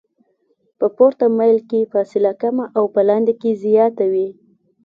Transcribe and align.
په 0.79 0.85
پورته 0.95 1.25
میل 1.37 1.57
کې 1.69 1.89
فاصله 1.93 2.31
کمه 2.41 2.65
او 2.77 2.83
په 2.93 3.01
لاندې 3.09 3.33
کې 3.41 3.51
زیاته 3.63 4.05
وي 4.13 4.29